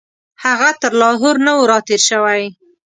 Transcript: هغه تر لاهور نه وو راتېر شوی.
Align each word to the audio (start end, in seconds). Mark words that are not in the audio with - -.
هغه 0.43 0.69
تر 0.81 0.91
لاهور 1.01 1.35
نه 1.45 1.51
وو 1.55 1.63
راتېر 1.71 2.01
شوی. 2.09 2.43